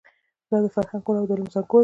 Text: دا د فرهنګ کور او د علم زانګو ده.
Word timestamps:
دا 0.49 0.57
د 0.63 0.65
فرهنګ 0.75 1.01
کور 1.05 1.15
او 1.19 1.27
د 1.29 1.31
علم 1.35 1.47
زانګو 1.53 1.75
ده. 1.77 1.79